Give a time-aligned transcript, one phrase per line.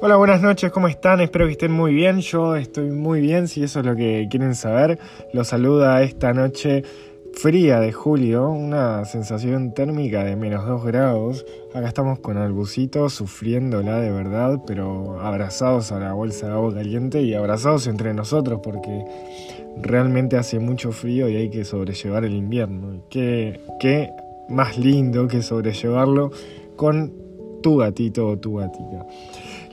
[0.00, 1.20] Hola, buenas noches, ¿cómo están?
[1.20, 2.20] Espero que estén muy bien.
[2.20, 5.00] Yo estoy muy bien, si eso es lo que quieren saber.
[5.32, 6.84] Los saluda esta noche
[7.32, 11.44] fría de julio, una sensación térmica de menos 2 grados.
[11.74, 17.22] Acá estamos con Albucito sufriéndola de verdad, pero abrazados a la bolsa de agua caliente
[17.22, 19.04] y abrazados entre nosotros porque
[19.82, 23.02] realmente hace mucho frío y hay que sobrellevar el invierno.
[23.10, 24.12] Qué, qué
[24.48, 26.30] más lindo que sobrellevarlo
[26.76, 27.12] con
[27.62, 29.04] tu gatito o tu gatita.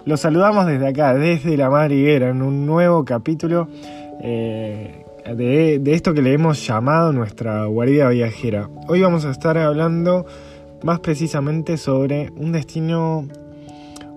[0.05, 3.67] Los saludamos desde acá, desde la madriguera, en un nuevo capítulo
[4.21, 8.69] eh, de, de, esto que le hemos llamado nuestra guarida viajera.
[8.87, 10.27] Hoy vamos a estar hablando
[10.83, 13.27] más precisamente sobre un destino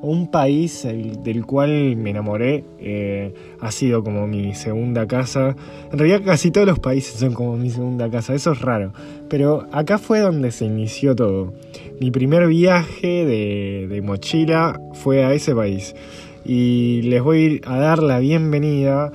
[0.01, 0.87] un país
[1.25, 5.57] del cual me enamoré, eh, ha sido como mi segunda casa.
[5.91, 8.93] En realidad casi todos los países son como mi segunda casa, eso es raro.
[9.29, 11.53] Pero acá fue donde se inició todo.
[12.01, 15.97] Mi primer viaje de, mochila fue a ese país.
[16.45, 19.11] Y les voy a dar la bienvenida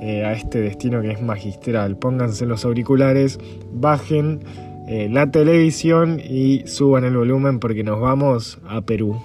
[0.00, 1.96] eh, a este destino que es magistral.
[1.96, 3.40] Pónganse los auriculares,
[3.72, 4.40] bajen
[4.86, 9.20] eh, la televisión y suban el volumen porque nos vamos a Perú.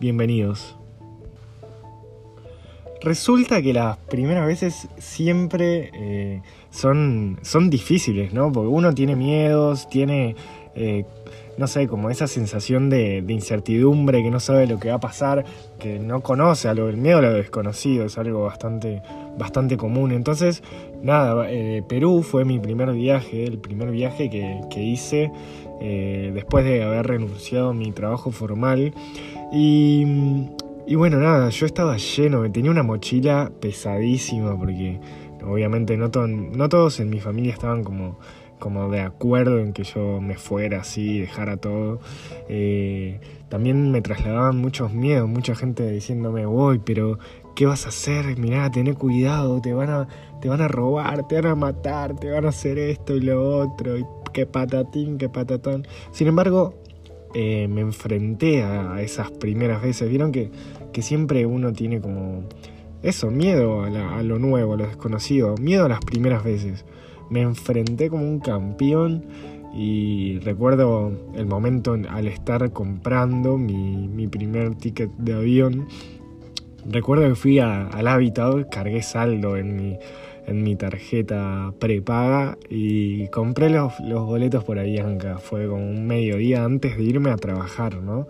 [0.00, 0.74] Bienvenidos.
[3.02, 6.40] Resulta que las primeras veces siempre eh,
[6.70, 8.50] son, son difíciles, ¿no?
[8.50, 10.34] Porque uno tiene miedos, tiene,
[11.58, 15.44] no sé, como esa sensación de, incertidumbre, que no sabe lo que va a pasar,
[15.78, 19.02] que no conoce, a lo, el miedo a lo desconocido es algo bastante,
[19.38, 20.12] bastante común.
[20.12, 20.62] Entonces,
[21.02, 25.30] nada, eh, Perú fue mi primer viaje, el primer viaje que, que hice
[26.32, 28.94] después de haber renunciado a mi trabajo formal.
[29.52, 30.48] Y,
[30.86, 35.00] y bueno, nada, yo estaba lleno, tenía una mochila pesadísima porque
[35.42, 38.18] obviamente no, no todos en mi familia estaban como,
[38.58, 42.00] como de acuerdo en que yo me fuera así, dejara todo.
[42.48, 47.18] Eh, también me trasladaban muchos miedos, mucha gente diciéndome, voy, pero
[47.54, 48.38] ¿qué vas a hacer?
[48.38, 50.08] Mirá, tené cuidado, te van, a,
[50.40, 53.58] te van a robar, te van a matar, te van a hacer esto y lo
[53.58, 55.86] otro, y qué patatín, qué patatón.
[56.12, 56.74] Sin embargo,
[57.34, 60.08] eh, me enfrenté a, esas primeras veces.
[60.08, 60.50] Vieron que,
[60.92, 62.44] que siempre uno tiene como
[63.02, 66.84] eso, miedo a, lo nuevo, a lo desconocido, miedo a las primeras veces.
[67.30, 69.24] Me enfrenté como un campeón
[69.74, 75.88] y recuerdo el momento al estar comprando mi, mi primer ticket de avión.
[76.86, 79.98] Recuerdo que fui al Habitat, cargué saldo en mi
[80.46, 85.38] en mi tarjeta prepaga y compré los, los boletos por Avianca.
[85.38, 88.26] Fue como un mediodía antes de irme a trabajar, ¿no?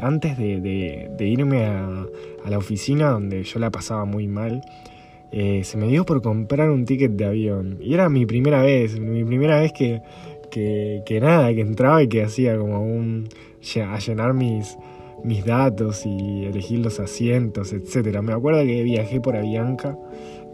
[0.00, 2.06] Antes de, irme a,
[2.48, 4.62] la oficina donde yo la pasaba muy mal,
[5.30, 7.78] eh, se me dio por comprar un ticket de avión.
[7.80, 10.02] Y era mi primera vez, mi primera vez que,
[10.50, 13.28] que, nada, que entraba y que hacía como un...
[13.84, 14.76] a llenar mis,
[15.22, 18.20] mis datos y elegir los asientos, etc.
[18.22, 19.96] Me acuerdo que viajé por Avianca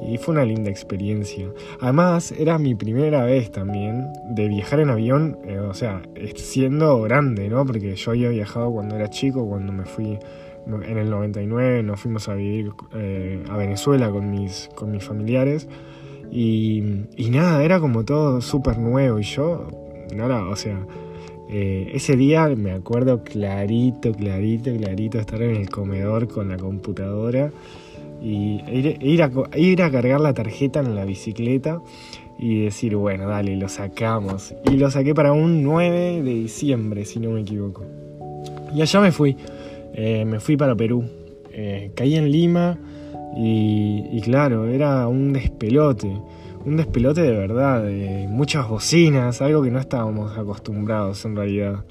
[0.03, 1.49] y fue una linda experiencia.
[1.81, 6.03] Además, era mi primera vez también de viajar en avión, eh, o sea,
[6.35, 7.65] siendo grande, ¿no?
[7.65, 10.19] Porque yo había viajado cuando era chico, cuando me fui
[10.67, 15.69] en el 99, nos fuimos a vivir eh, a Venezuela con mis, con mis familiares.
[16.31, 16.83] Y,
[17.17, 19.19] y nada, era como todo súper nuevo.
[19.19, 19.69] Y yo,
[20.15, 20.87] nada, o sea,
[21.49, 27.53] eh, ese día me acuerdo clarito, clarito, clarito estar en el comedor con la computadora
[28.23, 31.81] y ir, a, ir a cargar la tarjeta en la bicicleta
[32.39, 34.55] y decir, bueno, dale, lo sacamos.
[34.65, 37.85] Y lo saqué para un 9 de diciembre, si no me equivoco.
[38.75, 39.37] Y allá me fui,
[39.95, 41.05] eh, me fui para Perú.
[41.51, 42.79] Eh, caí en Lima
[43.37, 46.11] y, claro, era un despelote.
[46.65, 51.85] Un despelote de verdad, de muchas bocinas, algo que no estábamos acostumbrados en realidad.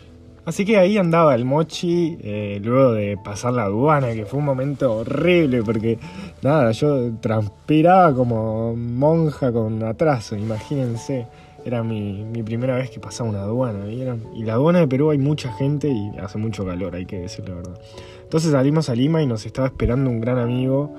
[0.46, 4.46] Así que ahí andaba el mochi, eh, luego de pasar la aduana, que fue un
[4.46, 5.98] momento horrible, porque
[6.42, 11.28] nada, yo transpiraba como monja con atraso, imagínense.
[11.66, 14.24] Era mi, primera vez que pasaba una aduana, ¿vieron?
[14.36, 17.48] Y la aduana de Perú hay mucha gente y hace mucho calor, hay que decir
[17.48, 17.80] la verdad.
[18.24, 20.94] Entonces salimos a Lima y nos estaba esperando un gran amigo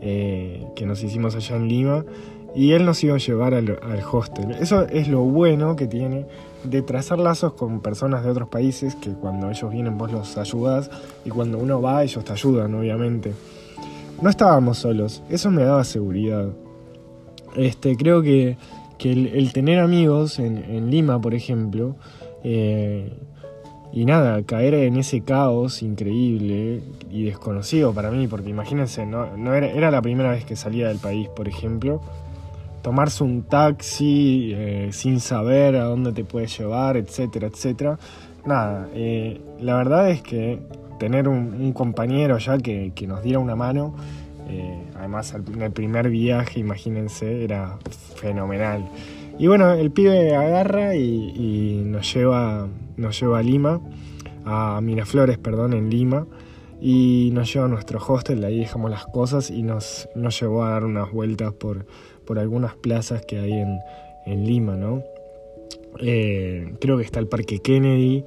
[0.00, 2.04] eh, que nos hicimos allá en Lima
[2.54, 4.50] y él nos iba a llevar al, al hostel.
[4.52, 6.26] Eso es lo bueno que tiene
[6.64, 10.90] de trazar lazos con personas de otros países que cuando ellos vienen vos los ayudás
[11.24, 13.32] y cuando uno va ellos te ayudan, obviamente.
[14.20, 16.48] No estábamos solos, eso me daba seguridad.
[17.56, 18.56] Este, creo que,
[19.04, 21.96] el, tener amigos en, Lima, por ejemplo,
[22.44, 23.12] eh,
[23.92, 29.54] y nada, caer en ese caos increíble y desconocido para mí, porque imagínense, no, no
[29.54, 32.00] era, la primera vez que salía del país, por ejemplo,
[32.82, 37.98] tomarse un taxi eh, sin saber a dónde te puede llevar, etcétera, etcétera.
[38.46, 40.60] Nada, eh, la verdad es que
[41.00, 43.94] tener un, compañero ya que, nos diera una mano.
[44.50, 47.78] Eh, además, en el primer viaje, imagínense, era
[48.16, 48.84] fenomenal.
[49.38, 53.80] Y bueno, el pibe agarra y, nos, lleva, nos lleva a Lima,
[54.44, 56.26] a Miraflores, perdón, en Lima,
[56.80, 60.70] y nos lleva a nuestro hostel, ahí dejamos las cosas y nos, nos llevó a
[60.70, 61.86] dar unas vueltas por,
[62.26, 63.78] por algunas plazas que hay en,
[64.26, 65.02] en Lima, ¿no?
[65.98, 68.24] Eh, creo que está el Parque Kennedy,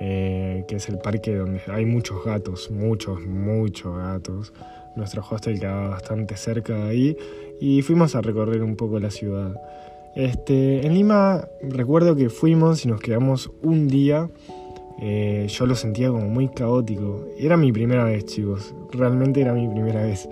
[0.00, 4.52] eh, que es el parque donde hay muchos gatos, muchos, muchos gatos.
[4.96, 7.16] Nuestro hostel quedaba bastante cerca de ahí
[7.60, 9.54] y fuimos a recorrer un poco la ciudad.
[10.14, 14.30] Este, en Lima recuerdo que fuimos y nos quedamos un día.
[14.98, 17.26] Eh, yo lo sentía como muy caótico.
[17.38, 18.74] Era mi primera vez, chicos.
[18.92, 20.26] Realmente era mi primera vez.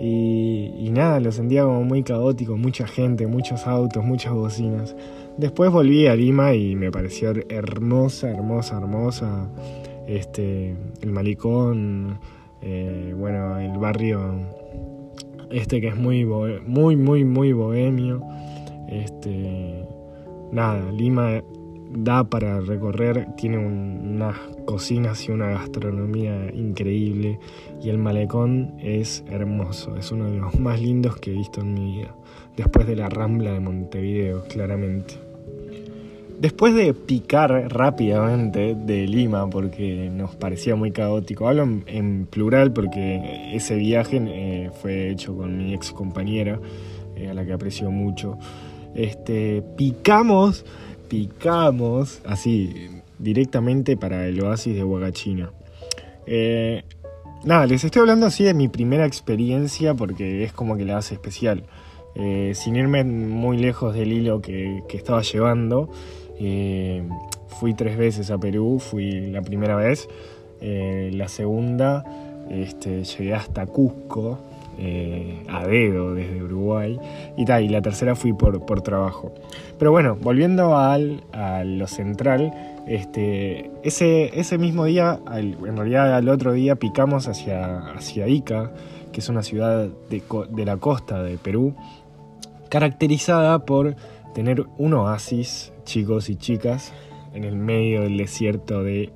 [0.00, 2.56] Y, y nada, lo sentía como muy caótico.
[2.56, 4.96] Mucha gente, muchos autos, muchas bocinas.
[5.36, 9.48] Después volví a Lima y me pareció hermosa, hermosa, hermosa.
[10.08, 12.18] Este, el malicón,
[12.62, 14.20] eh, bueno, el barrio
[15.50, 18.22] este que es muy, muy, muy, muy bohemio.
[18.88, 19.86] Este,
[20.50, 21.42] nada, Lima
[21.94, 27.38] da para recorrer, tiene unas cocinas y una gastronomía increíble
[27.82, 31.74] y el malecón es hermoso, es uno de los más lindos que he visto en
[31.74, 32.14] mi vida
[32.56, 35.31] después de la Rambla de Montevideo, claramente.
[36.40, 43.54] Después de picar rápidamente de Lima, porque nos parecía muy caótico, hablo en, plural porque
[43.54, 46.60] ese viaje eh, fue hecho con mi ex compañera,
[47.16, 48.38] eh, a la que aprecio mucho.
[48.94, 50.64] Este, picamos,
[51.08, 52.88] picamos, así,
[53.18, 55.50] directamente para el oasis de Huagachina.
[56.26, 56.82] Eh,
[57.44, 61.14] nada, les estoy hablando así de mi primera experiencia porque es como que la hace
[61.14, 61.64] especial.
[62.14, 65.88] Eh, sin irme muy lejos del hilo que, estaba llevando.
[66.44, 67.02] Eh,
[67.46, 70.08] fui tres veces a Perú, fui la primera vez,
[70.60, 72.04] eh, la segunda
[72.50, 74.38] este, llegué hasta Cusco,
[75.48, 76.98] a dedo desde Uruguay,
[77.36, 79.32] y, tal, y la tercera fui por, por trabajo.
[79.78, 82.52] Pero bueno, volviendo al, a lo central,
[82.88, 88.72] este, ese, ese mismo día, en realidad al otro día, picamos hacia, hacia Ica,
[89.12, 91.74] que es una ciudad de, de la costa de Perú,
[92.68, 93.94] caracterizada por
[94.34, 96.92] tener un oasis, chicos y chicas,
[97.34, 99.12] en el medio del desierto de,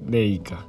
[0.00, 0.66] de Ica.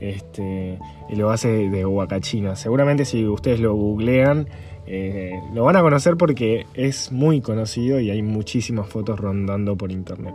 [0.00, 0.78] Este,
[1.10, 2.54] el oasis de Huacachina.
[2.56, 4.48] Seguramente si ustedes lo googlean,
[4.86, 9.90] eh, lo van a conocer porque es muy conocido y hay muchísimas fotos rondando por
[9.90, 10.34] internet.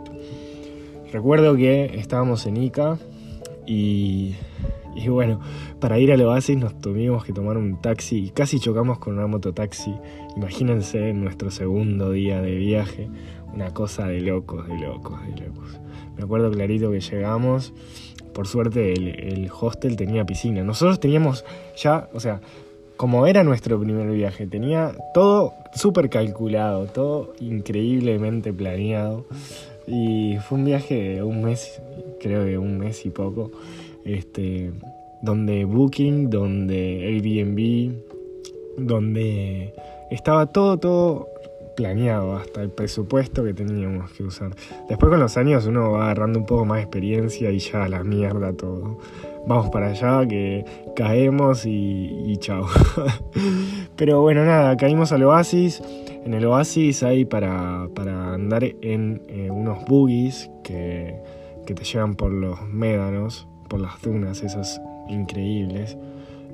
[1.12, 2.98] Recuerdo que estábamos en Ica
[3.66, 4.34] y
[4.96, 5.40] y bueno,
[5.80, 9.26] para ir al oasis nos tuvimos que tomar un taxi y casi chocamos con una
[9.26, 9.92] mototaxi.
[10.36, 13.08] Imagínense nuestro segundo día de viaje,
[13.52, 15.80] una cosa de locos, de locos, de locos.
[16.16, 17.72] Me acuerdo clarito que llegamos,
[18.32, 20.62] por suerte el, hostel tenía piscina.
[20.62, 21.44] Nosotros teníamos
[21.76, 22.40] ya, o sea,
[22.96, 29.26] como era nuestro primer viaje, tenía todo súper calculado, todo increíblemente planeado.
[29.86, 31.80] Y fue un viaje de un mes,
[32.20, 33.50] creo que un mes y poco
[34.04, 34.72] este,
[35.22, 37.94] donde Booking, donde Airbnb,
[38.76, 39.74] donde
[40.10, 41.28] estaba todo, todo
[41.76, 44.54] planeado, hasta el presupuesto que teníamos que usar.
[44.88, 48.04] Después con los años uno va agarrando un poco más de experiencia y ya la
[48.04, 48.98] mierda todo.
[49.46, 50.64] Vamos para allá, que
[50.96, 52.66] caemos y, chao.
[53.96, 55.82] Pero bueno, nada, caímos al oasis.
[56.24, 61.16] En el oasis hay para, para andar en eh, unos buggies que,
[61.66, 65.96] que te llevan por los médanos por las dunas esas increíbles.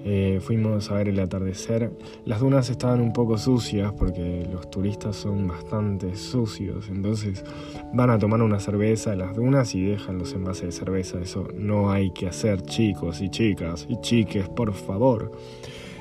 [0.05, 1.91] Eh, fuimos a ver el atardecer.
[2.25, 6.89] Las dunas estaban un poco sucias porque los turistas son bastante sucios.
[6.89, 7.45] Entonces
[7.93, 11.21] van a tomar una cerveza a las dunas y dejan los envases de cerveza.
[11.21, 15.33] Eso no hay que hacer, chicos y chicas y chiques, por favor.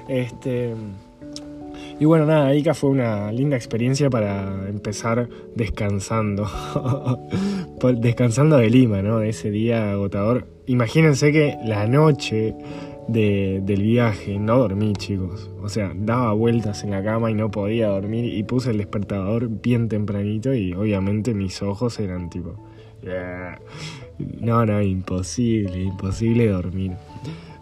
[0.08, 0.74] Este.
[2.00, 6.48] Y bueno, nada, Ica fue una linda experiencia para empezar descansando.
[7.98, 9.20] descansando de Lima, ¿no?
[9.20, 10.48] De ese día agotador.
[10.66, 12.56] Imagínense que la noche
[13.12, 15.50] del viaje no dormí, chicos.
[15.62, 18.26] O sea, daba vueltas en la cama y no podía dormir.
[18.26, 22.56] Y puse el despertador bien tempranito y obviamente mis ojos eran tipo.
[24.42, 26.94] No, no, imposible, imposible dormir.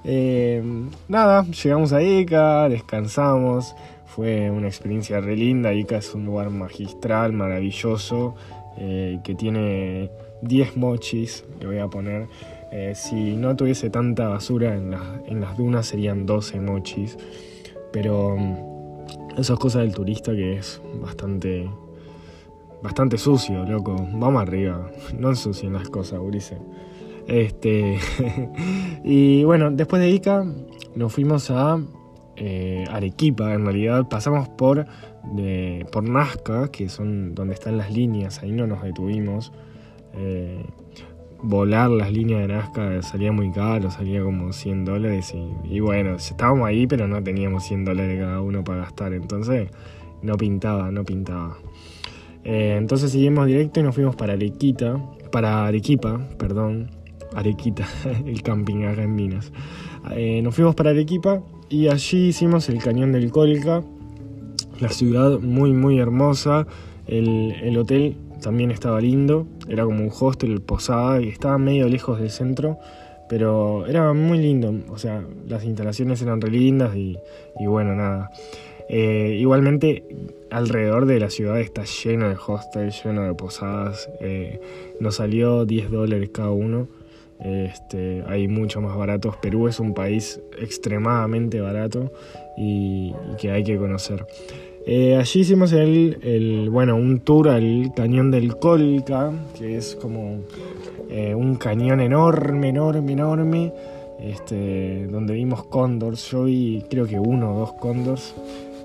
[0.03, 0.63] Eh,
[1.07, 3.75] nada, llegamos a Ica, descansamos.
[4.05, 5.73] Fue una experiencia re linda.
[5.73, 8.35] Ica es un lugar magistral, maravilloso,
[8.77, 10.09] eh, que tiene
[10.41, 12.27] 10 mochis, le voy a poner.
[12.71, 14.93] Eh, si no tuviese tanta basura en,
[15.25, 17.17] en, las dunas serían 12 mochis.
[17.91, 21.69] Pero mm, eso es cosa del turista que es bastante,
[22.81, 23.95] bastante sucio, loco.
[24.13, 26.57] Vamos arriba, no ensucien las cosas, Urice.
[27.27, 27.99] Este,
[29.03, 30.45] y bueno, después de Ica
[30.95, 31.79] nos fuimos a
[32.37, 34.85] eh, Arequipa, en realidad pasamos por,
[35.91, 39.51] por Nazca, que son donde están las líneas, ahí no nos detuvimos.
[40.13, 40.63] Eh,
[41.41, 45.33] volar las líneas de Nazca salía muy caro, salía como 100 dólares
[45.69, 49.69] y, bueno, estábamos ahí pero no teníamos 100 dólares cada uno para gastar, entonces
[50.21, 51.57] no pintaba, no pintaba.
[52.43, 54.97] Eh, entonces seguimos directo y nos fuimos para Arequita,
[55.31, 56.89] para Arequipa, perdón,
[57.35, 57.87] Arequita,
[58.25, 59.51] el camping acá en Minas.
[60.11, 63.83] Eh, nos fuimos para Arequipa y allí hicimos el cañón del Colca,
[64.79, 66.65] la ciudad muy muy hermosa,
[67.07, 72.19] el, el hotel también estaba lindo, era como un hostel, posada, y estaba medio lejos
[72.19, 72.77] del centro,
[73.29, 77.17] pero era muy lindo, o sea, las instalaciones eran re lindas y,
[77.59, 78.31] bueno, nada.
[78.89, 80.03] Eh, igualmente,
[80.49, 84.61] alrededor de la ciudad está lleno de hostels, lleno de posadas, eh,
[84.99, 86.87] nos salió 10 dólares cada uno.
[87.39, 89.37] Este, hay mucho más baratos.
[89.37, 92.11] Perú es un país extremadamente barato
[92.57, 94.25] y que hay que conocer.
[94.89, 100.39] Eh, allí hicimos el, bueno, un tour al cañón del Colca, que es como
[101.09, 103.73] eh, un cañón enorme, enorme, enorme,
[104.21, 106.31] este, donde vimos cóndors.
[106.31, 108.33] Yo vi creo que uno o dos cóndors.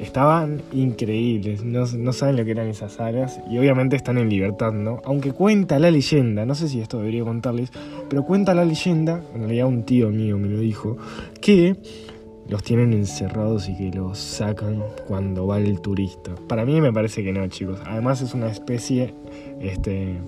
[0.02, 4.72] Estaban increíbles, no, no, saben lo que eran esas alas y obviamente están en libertad,
[4.72, 5.00] ¿no?
[5.04, 7.70] Aunque cuenta la leyenda, no sé si esto debería contarles,
[8.10, 10.96] pero cuenta la leyenda, en realidad un tío mío me lo dijo,
[11.40, 11.76] que
[12.48, 16.34] los tienen encerrados y que los sacan cuando va el turista.
[16.48, 17.80] Para mí me parece que no, chicos.
[17.86, 19.14] Además es una especie
[19.60, 20.18] este,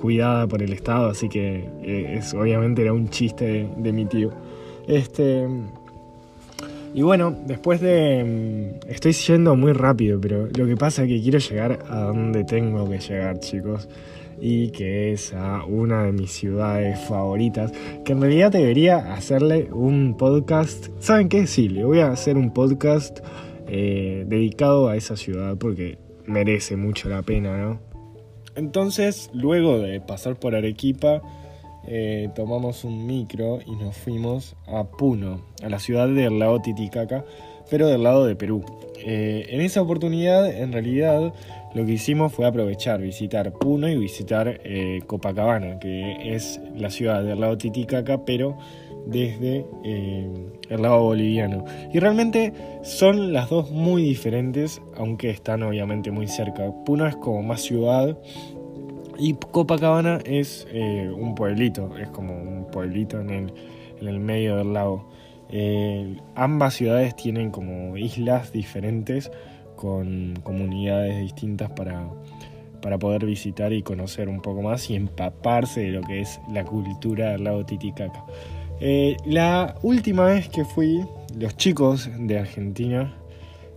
[0.00, 4.30] cuidada por el Estado, así que eh, es, obviamente era un chiste de, mi tío.
[4.88, 5.46] Este,
[6.94, 8.24] y bueno, después de...
[8.84, 12.44] Mm, estoy yendo muy rápido, pero lo que pasa es que quiero llegar a donde
[12.44, 13.88] tengo que llegar, chicos
[14.44, 17.72] y que es a una de mis ciudades favoritas,
[18.04, 20.88] que en realidad debería hacerle un podcast.
[20.98, 21.46] ¿Saben qué?
[21.46, 23.20] Sí, le voy a hacer un podcast
[23.68, 25.96] eh, dedicado a esa ciudad porque
[26.26, 27.80] merece mucho la pena, ¿no?
[28.56, 31.22] Entonces, luego de pasar por Arequipa,
[31.86, 37.24] eh, tomamos un micro y nos fuimos a Puno, a la ciudad del lago Titicaca,
[37.70, 38.64] pero del lado de Perú.
[39.04, 41.32] Eh, en esa oportunidad, en realidad,
[41.74, 47.24] lo que hicimos fue aprovechar, visitar Puno y visitar eh, Copacabana, que es la ciudad
[47.24, 48.56] del lado Titicaca, pero
[49.06, 51.64] desde el lado boliviano.
[51.92, 52.52] Y realmente
[52.84, 56.70] son las dos muy diferentes, aunque están obviamente muy cerca.
[56.84, 58.16] Puno es como más ciudad
[59.28, 63.54] y Copacabana es eh, un pueblito, es como un pueblito en el,
[64.00, 65.08] en el medio del lago.
[66.34, 69.30] ambas ciudades tienen como islas diferentes
[69.76, 72.08] con comunidades distintas para,
[72.82, 76.64] para poder visitar y conocer un poco más y empaparse de lo que es la
[76.64, 78.24] cultura del lago Titicaca.
[78.80, 81.04] Eh, la última vez que fui,
[81.38, 83.14] los chicos de Argentina,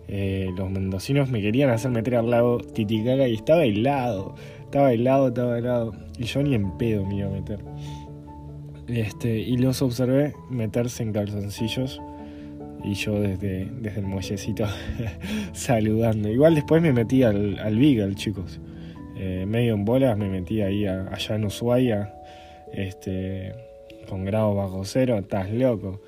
[0.07, 4.35] eh, los mendocinos, me querían hacer meter al lago Titicaca y estaba helado,
[4.75, 5.93] estaba helado, estaba helado.
[6.17, 7.59] Y yo ni en pedo me iba a meter.
[8.89, 12.01] Este, y los observé meterse en calzoncillos
[12.83, 14.65] y yo desde, desde el muellecito
[15.53, 16.27] saludando.
[16.27, 18.59] Igual después me metí al, al Beagle, chicos.
[19.17, 22.13] Eh, medio en bolas me metí ahí allá en Ushuaia,
[22.73, 23.55] este,
[24.09, 26.01] con grado bajo cero, estás loco.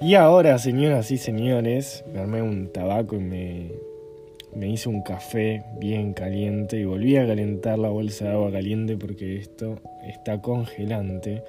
[0.00, 3.72] Y ahora, señoras y señores, me armé un tabaco y me,
[4.58, 8.96] me hice un café bien caliente y volví a calentar la bolsa de agua caliente
[8.96, 11.42] porque esto está congelante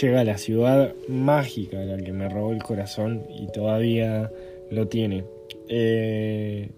[0.00, 4.30] llega a la ciudad mágica, la que me robó el corazón y todavía
[4.70, 5.24] lo tiene.
[5.68, 6.70] Eh,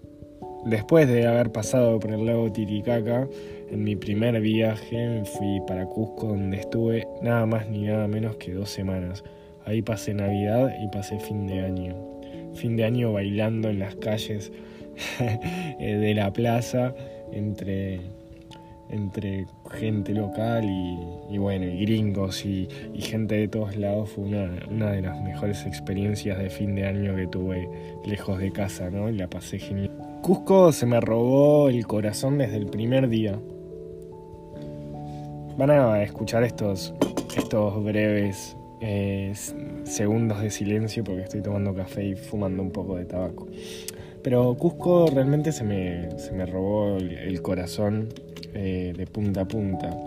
[0.65, 3.27] después de haber pasado por el lago Titicaca,
[3.69, 8.53] en mi primer viaje fui para Cusco donde estuve nada más ni nada menos que
[8.53, 9.23] dos semanas.
[9.65, 11.95] Ahí pasé Navidad y pasé fin de año.
[12.53, 14.51] Fin de año bailando en las calles
[15.79, 16.93] de la plaza
[17.31, 17.99] entre
[18.89, 20.65] entre gente local
[21.29, 26.49] y, bueno, gringos y, gente de todos lados fue una, de las mejores experiencias de
[26.49, 27.69] fin de año que tuve
[28.05, 29.09] lejos de casa, ¿no?
[29.09, 29.91] Y la pasé genial.
[30.21, 33.39] Cusco se me robó el corazón desde el primer día.
[35.57, 36.93] Van a escuchar estos,
[37.35, 39.33] estos breves eh,
[39.83, 43.47] segundos de silencio porque estoy tomando café y fumando un poco de tabaco.
[44.29, 48.09] Pero Cusco realmente se me, se me robó el corazón
[48.53, 49.97] eh, de punta a punta.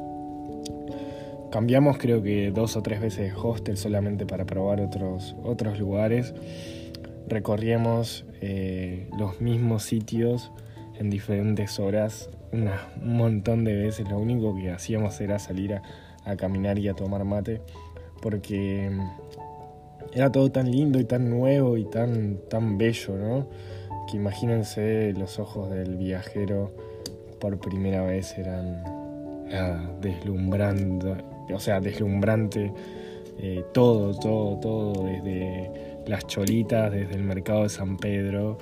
[1.50, 6.34] Cambiamos creo que dos o tres veces de hostel solamente para probar otros, otros lugares.
[7.28, 10.52] Recorríamos eh, los mismos sitios
[10.98, 14.06] en diferentes horas, un montón de veces.
[14.10, 15.82] Lo único que hacíamos era salir a,
[16.26, 17.62] a caminar y a tomar mate,
[18.20, 18.90] porque
[20.12, 23.79] era todo tan lindo y tan nuevo y tan, tan bello, ¿no?
[24.08, 26.74] Que imagínense los ojos del viajero
[27.40, 28.82] por primera vez eran
[29.50, 31.16] nada, deslumbrando,
[31.52, 32.72] o sea, deslumbrante
[33.38, 35.70] eh, todo, todo, todo, desde
[36.06, 38.58] las cholitas, desde el mercado de San Pedro,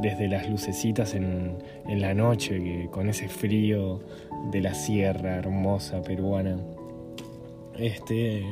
[0.00, 4.00] desde las lucecitas en, en la noche, que, con ese frío
[4.50, 6.56] de la sierra hermosa peruana.
[7.78, 8.44] Este.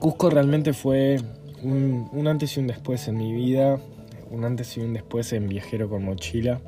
[0.00, 1.18] Cusco realmente fue
[1.62, 3.78] un, un, antes y un después en mi vida,
[4.30, 6.60] un antes y un después en Viajero con Mochila,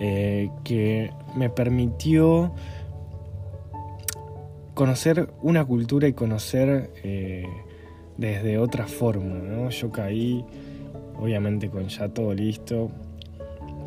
[0.00, 2.52] eh, que me permitió
[4.74, 7.48] conocer una cultura y conocer eh,
[8.16, 9.34] desde otra forma.
[9.38, 9.70] ¿no?
[9.70, 10.44] Yo caí,
[11.18, 12.90] obviamente con ya todo listo,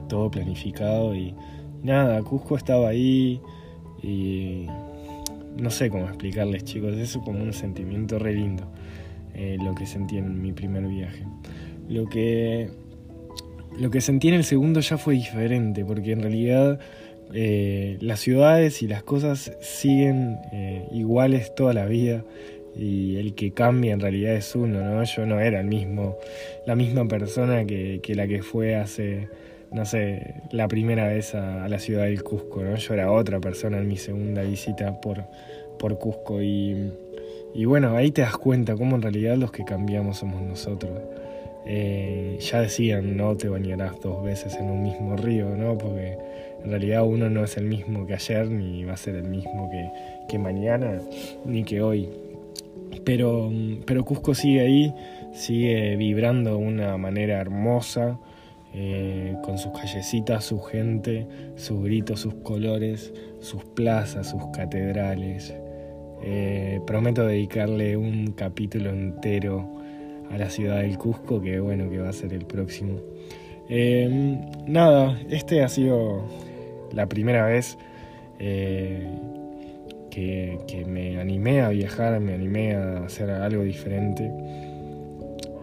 [0.09, 1.33] todo planificado y
[1.81, 3.39] nada, Cusco estaba ahí
[4.03, 4.67] y
[5.57, 8.65] no sé cómo explicarles chicos, eso como un sentimiento re lindo,
[9.33, 11.25] eh, lo que sentí en mi primer viaje.
[11.89, 12.69] Lo que,
[13.79, 16.79] lo que sentí en el segundo ya fue diferente, porque en realidad
[17.33, 22.25] eh, las ciudades y las cosas siguen eh, iguales toda la vida
[22.75, 25.03] y el que cambia en realidad es uno, ¿no?
[25.03, 26.17] Yo no era el mismo,
[26.65, 29.29] la misma persona que, que la que fue hace,
[29.71, 32.75] no sé, la primera vez a, la ciudad del Cusco, ¿no?
[32.75, 35.23] Yo era otra persona en mi segunda visita por,
[35.79, 36.91] por Cusco y,
[37.53, 40.91] y bueno, ahí te das cuenta cómo en realidad los que cambiamos somos nosotros.
[41.65, 45.77] Eh, ya decían, no te bañarás dos veces en un mismo río, ¿no?
[45.77, 46.17] Porque
[46.63, 49.69] en realidad uno no es el mismo que ayer, ni va a ser el mismo
[49.69, 49.89] que,
[50.27, 50.99] que mañana,
[51.45, 52.09] ni que hoy.
[53.03, 53.51] Pero,
[53.85, 54.93] pero Cusco sigue ahí,
[55.33, 58.19] sigue vibrando de una manera hermosa,
[58.73, 61.27] eh, con sus callecitas, su gente,
[61.57, 65.53] sus gritos, sus colores, sus plazas, sus catedrales.
[66.23, 69.67] Eh, prometo dedicarle un capítulo entero
[70.29, 72.99] a la ciudad del Cusco, que bueno, que va a ser el próximo.
[73.69, 76.23] Eh, nada, este ha sido
[76.91, 77.77] la primera vez
[78.39, 79.07] eh,
[80.09, 84.31] que, que, me animé a viajar, me animé a hacer algo diferente.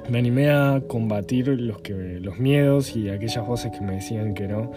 [0.09, 4.49] Me animé a combatir los, que, los miedos y aquellas voces que me decían que
[4.49, 4.73] no.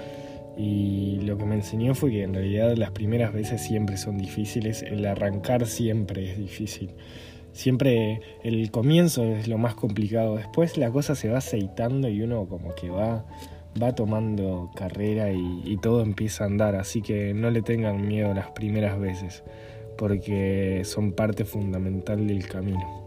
[0.57, 4.83] Y lo que me enseñó fue que en realidad las primeras veces siempre son difíciles,
[4.83, 6.91] el arrancar siempre es difícil.
[7.53, 12.45] Siempre el comienzo es lo más complicado, después la cosa se va aceitando y uno
[12.45, 13.25] como que va,
[13.81, 18.33] va tomando carrera y, y todo empieza a andar, así que no le tengan miedo
[18.33, 19.43] las primeras veces,
[19.97, 23.01] porque son parte fundamental del camino.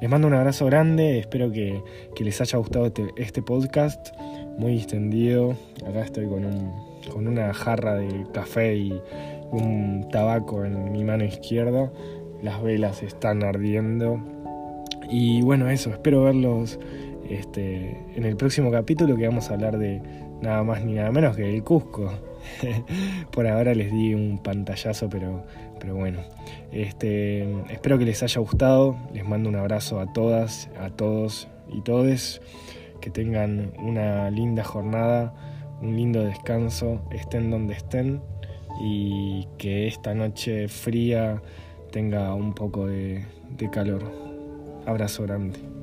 [0.00, 1.82] Les mando un abrazo grande, espero que,
[2.14, 4.16] que les haya gustado este, este, podcast,
[4.56, 5.58] muy extendido.
[5.86, 6.72] Acá estoy con, un,
[7.12, 9.00] con una jarra de café y
[9.50, 11.90] un tabaco en mi mano izquierda
[12.42, 14.20] las velas están ardiendo.
[15.10, 16.78] Y bueno, eso, espero verlos
[17.28, 20.02] este, en el próximo capítulo que vamos a hablar de
[20.40, 22.10] nada más ni nada menos que del Cusco.
[23.32, 25.44] Por ahora les di un pantallazo, pero,
[25.78, 26.20] pero bueno.
[26.72, 28.96] Este, espero que les haya gustado.
[29.12, 32.40] Les mando un abrazo a todas, a todos y todes.
[33.00, 35.32] Que tengan una linda jornada,
[35.80, 38.20] un lindo descanso, estén donde estén.
[38.82, 41.42] Y que esta noche fría
[41.90, 43.24] tenga un poco de,
[43.56, 44.02] de calor.
[44.86, 45.79] Abrazo grande.